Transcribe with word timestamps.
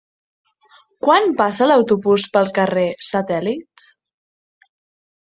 Quan 1.07 1.27
passa 1.41 1.67
l'autobús 1.71 2.25
pel 2.37 2.49
carrer 2.55 2.85
Satèl·lits? 3.09 3.91